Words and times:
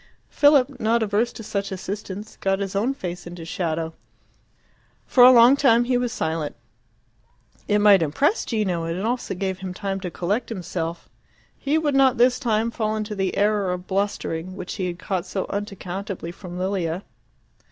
Philip, 0.29 0.79
not 0.79 1.03
averse 1.03 1.31
to 1.33 1.43
such 1.43 1.71
assistance, 1.71 2.35
got 2.37 2.57
his 2.57 2.75
own 2.75 2.95
face 2.95 3.27
into 3.27 3.45
shadow. 3.45 3.93
For 5.05 5.23
a 5.23 5.31
long 5.31 5.55
time 5.55 5.83
he 5.83 5.95
was 5.95 6.11
silent. 6.11 6.55
It 7.67 7.77
might 7.77 8.01
impress 8.01 8.43
Gino, 8.43 8.83
and 8.85 8.97
it 8.97 9.05
also 9.05 9.35
gave 9.35 9.59
him 9.59 9.75
time 9.75 9.99
to 9.99 10.09
collect 10.09 10.49
himself. 10.49 11.07
He 11.55 11.77
would 11.77 11.93
not 11.93 12.17
this 12.17 12.39
time 12.39 12.71
fall 12.71 12.95
into 12.95 13.13
the 13.13 13.37
error 13.37 13.71
of 13.71 13.85
blustering, 13.85 14.55
which 14.55 14.73
he 14.77 14.87
had 14.87 14.97
caught 14.97 15.27
so 15.27 15.45
unaccountably 15.51 16.31
from 16.31 16.57
Lilia. 16.57 17.03